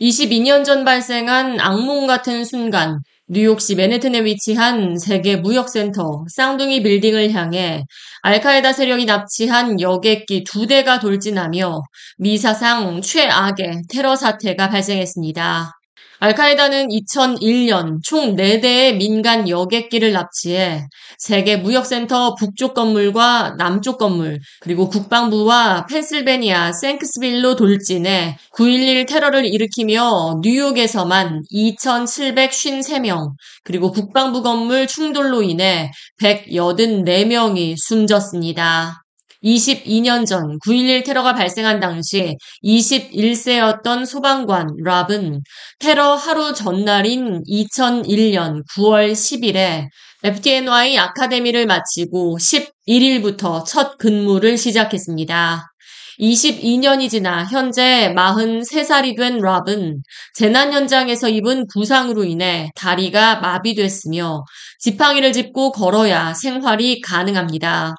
[0.00, 7.82] 22년 전 발생한 악몽 같은 순간, 뉴욕시 맨해튼에 위치한 세계 무역센터 쌍둥이 빌딩을 향해
[8.22, 11.82] 알카에다 세력이 납치한 여객기 두 대가 돌진하며
[12.18, 15.77] 미사상 최악의 테러 사태가 발생했습니다.
[16.20, 20.84] 알카에다는 2001년 총 4대의 민간 여객기를 납치해
[21.18, 31.42] 세계 무역센터 북쪽 건물과 남쪽 건물, 그리고 국방부와 펜실베니아 생크스빌로 돌진해 9.11 테러를 일으키며 뉴욕에서만
[31.52, 35.90] 2,753명, 그리고 국방부 건물 충돌로 인해
[36.20, 39.04] 184명이 숨졌습니다.
[39.44, 45.42] 22년 전 9.11 테러가 발생한 당시 21세였던 소방관 랍은
[45.78, 49.86] 테러 하루 전날인 2001년 9월 10일에
[50.24, 55.68] FDNY 아카데미를 마치고 11일부터 첫 근무를 시작했습니다.
[56.18, 60.02] 22년이 지나 현재 43살이 된 랍은
[60.34, 64.44] 재난 현장에서 입은 부상으로 인해 다리가 마비됐으며
[64.80, 67.94] 지팡이를 짚고 걸어야 생활이 가능합니다.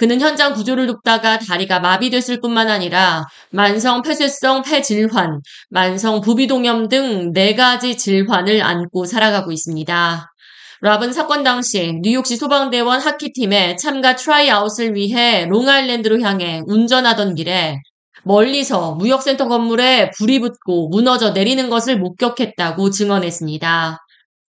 [0.00, 7.54] 그는 현장 구조를 돕다가 다리가 마비됐을 뿐만 아니라 만성 폐쇄성 폐질환, 만성 부비동염 등 네
[7.54, 10.32] 가지 질환을 안고 살아가고 있습니다.
[10.80, 17.76] 랍은 사건 당시 뉴욕시 소방대원 하키팀의 참가 tryout을 위해 롱아일랜드로 향해 운전하던 길에
[18.24, 23.98] 멀리서 무역센터 건물에 불이 붙고 무너져 내리는 것을 목격했다고 증언했습니다.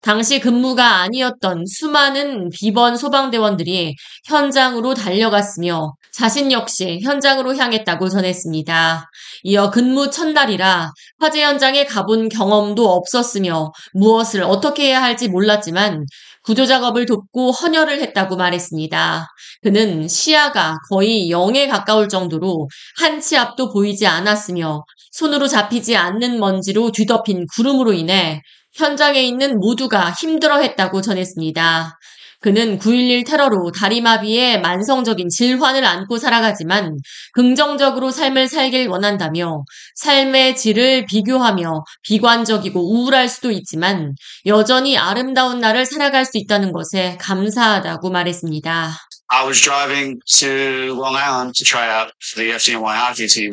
[0.00, 3.96] 당시 근무가 아니었던 수많은 비번 소방대원들이
[4.26, 9.10] 현장으로 달려갔으며 자신 역시 현장으로 향했다고 전했습니다.
[9.42, 16.04] 이어 근무 첫날이라 화재 현장에 가본 경험도 없었으며 무엇을 어떻게 해야 할지 몰랐지만
[16.44, 19.26] 구조 작업을 돕고 헌혈을 했다고 말했습니다.
[19.62, 22.68] 그는 시야가 거의 0에 가까울 정도로
[22.98, 28.42] 한 치 앞도 보이지 않았으며 손으로 잡히지 않는 먼지로 뒤덮인 구름으로 인해
[28.74, 31.98] 현장에 있는 모두가 힘들어했다고 전했습니다.
[32.40, 36.96] 그는 9.11 테러로 다리마비에 만성적인 질환을 안고 살아가지만
[37.32, 39.64] 긍정적으로 삶을 살길 원한다며
[39.96, 44.14] 삶의 질을 비교하며 비관적이고 우울할 수도 있지만
[44.46, 48.92] 여전히 아름다운 날을 살아갈 수 있다는 것에 감사하다고 말했습니다.
[49.30, 53.50] I was driving to Long Island to try out for the FDNY hockey team.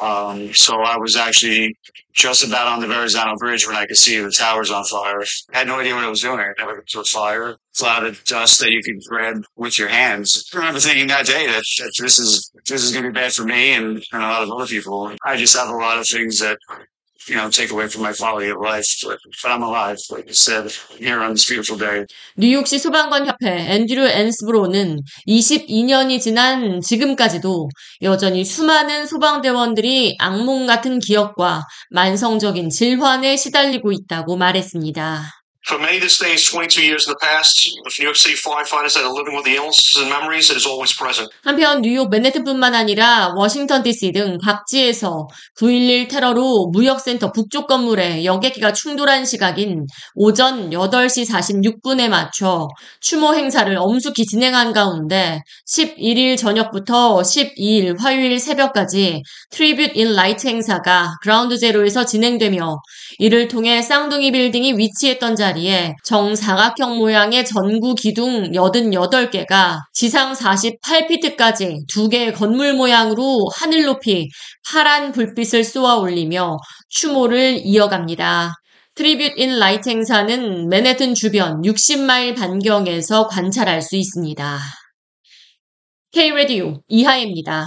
[0.00, 1.76] Um, so I was actually
[2.12, 5.22] just about on the Verrazano Bridge when I could see the towers on fire.
[5.52, 6.40] I had no idea what I was doing.
[6.40, 7.56] I never to a fire.
[7.76, 10.48] Cloud of dust that you could grab with your hands.
[10.52, 13.32] I remember thinking that day that, that this is this is going to be bad
[13.32, 15.12] for me and, and a lot of other people.
[15.24, 16.58] I just have a lot of things that
[17.26, 18.86] you know, take away from my quality of life.
[19.04, 22.06] But, I'm alive, like you said, here on this beautiful day.
[22.36, 27.68] 뉴욕시 소방관 협회 앤드류 앤스브로는 22년이 지난 지금까지도
[28.02, 35.38] 여전히 수많은 소방대원들이 악몽 같은 기억과 만성적인 질환에 시달리고 있다고 말했습니다.
[35.68, 37.60] For many this day, 22 years in the past,
[38.00, 40.96] New York City firefighters that are living with the illnesses and memories, it is always
[40.96, 41.28] present.
[41.44, 45.28] 한편 뉴욕 맨해튼뿐만 아니라 워싱턴 DC 등 각지에서
[45.60, 49.84] 9.11 테러로 무역센터 북쪽 건물에 여객기가 충돌한 시각인
[50.14, 52.68] 오전 8시 46분에 맞춰
[53.02, 61.58] 추모 행사를 엄숙히 진행한 가운데 11일 저녁부터 12일 화요일 새벽까지 Tribute in Light 행사가 그라운드
[61.58, 62.78] 제로에서 진행되며
[63.18, 72.08] 이를 통해 쌍둥이 빌딩이 위치했던 자리 자리에 정사각형 모양의 전구 기둥 88개가 지상 48피트까지 두
[72.08, 74.28] 개의 건물 모양으로 하늘 높이
[74.70, 76.56] 파란 불빛을 쏘아 올리며
[76.88, 78.54] 추모를 이어갑니다.
[78.94, 84.58] Tribute in Light 행사는 맨해튼 주변 60마일 반경에서 관찰할 수 있습니다.
[86.12, 87.66] K-Radio 이하입니다.